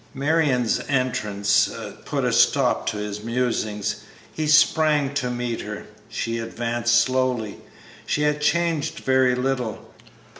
Marion's 0.15 0.79
entrance 0.89 1.69
put 2.05 2.25
a 2.25 2.33
stop 2.33 2.87
to 2.87 2.97
his 2.97 3.23
musings. 3.23 3.97
He 4.33 4.47
sprang 4.47 5.13
to 5.13 5.29
meet 5.29 5.61
her, 5.61 5.85
she 6.09 6.39
advanced 6.39 6.99
slowly. 6.99 7.57
She 8.07 8.23
had 8.23 8.41
changed 8.41 8.97
very 9.01 9.35
little. 9.35 9.93